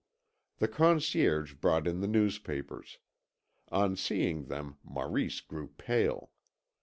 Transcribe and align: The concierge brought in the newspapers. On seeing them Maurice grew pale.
The 0.57 0.67
concierge 0.67 1.53
brought 1.53 1.85
in 1.85 2.01
the 2.01 2.07
newspapers. 2.07 2.97
On 3.71 3.95
seeing 3.95 4.45
them 4.45 4.77
Maurice 4.83 5.41
grew 5.41 5.67
pale. 5.77 6.31